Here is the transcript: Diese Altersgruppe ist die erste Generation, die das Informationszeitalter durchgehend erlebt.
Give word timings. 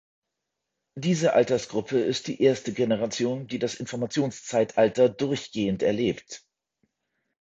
Diese 0.97 1.33
Altersgruppe 1.35 1.99
ist 1.99 2.25
die 2.25 2.41
erste 2.41 2.73
Generation, 2.73 3.45
die 3.45 3.59
das 3.59 3.75
Informationszeitalter 3.75 5.09
durchgehend 5.09 5.83
erlebt. 5.83 6.43